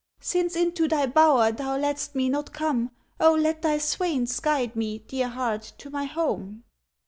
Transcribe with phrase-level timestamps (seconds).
[0.19, 4.75] ŌĆØ ŌĆ£Since into thy bower thou lettŌĆÖst me not come, O let thy swains guide
[4.75, 6.63] me, dear heart, to my home.